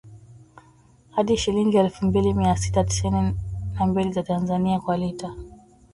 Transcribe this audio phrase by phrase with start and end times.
[1.11, 3.35] hadi shilingi elfu mbili mia sita tisini
[3.79, 5.35] na mbili za Tanzania kwa lita